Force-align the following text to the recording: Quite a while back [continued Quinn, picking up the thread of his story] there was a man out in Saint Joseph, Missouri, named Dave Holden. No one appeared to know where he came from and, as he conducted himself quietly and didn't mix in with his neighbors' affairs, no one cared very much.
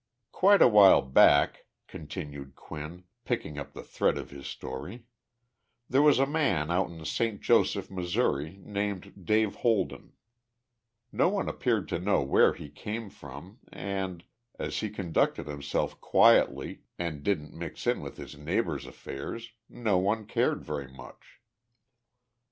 Quite 0.31 0.63
a 0.63 0.67
while 0.67 1.03
back 1.03 1.67
[continued 1.87 2.55
Quinn, 2.55 3.03
picking 3.23 3.59
up 3.59 3.73
the 3.73 3.83
thread 3.83 4.17
of 4.17 4.31
his 4.31 4.47
story] 4.47 5.05
there 5.87 6.01
was 6.01 6.17
a 6.17 6.25
man 6.25 6.71
out 6.71 6.89
in 6.89 7.05
Saint 7.05 7.39
Joseph, 7.39 7.91
Missouri, 7.91 8.59
named 8.63 9.23
Dave 9.27 9.57
Holden. 9.57 10.13
No 11.11 11.29
one 11.29 11.47
appeared 11.47 11.87
to 11.89 11.99
know 11.99 12.23
where 12.23 12.53
he 12.55 12.67
came 12.71 13.11
from 13.11 13.59
and, 13.71 14.23
as 14.57 14.79
he 14.79 14.89
conducted 14.89 15.45
himself 15.45 16.01
quietly 16.01 16.81
and 16.97 17.21
didn't 17.21 17.53
mix 17.53 17.85
in 17.85 18.01
with 18.01 18.17
his 18.17 18.35
neighbors' 18.35 18.87
affairs, 18.87 19.51
no 19.69 19.99
one 19.99 20.25
cared 20.25 20.63
very 20.65 20.87
much. 20.91 21.37